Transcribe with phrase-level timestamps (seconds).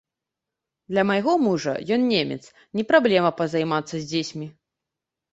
[0.93, 2.37] Для майго мужа, ён немец,
[2.79, 4.47] не праблема пазаймацца з дзецьмі.